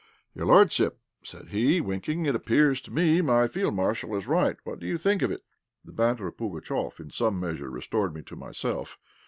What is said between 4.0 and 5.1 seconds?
is right. What do you